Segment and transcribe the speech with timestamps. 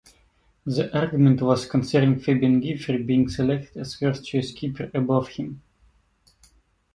[0.65, 5.61] The argument was concerning Fabian Giefer being selected as first choice keeper above him.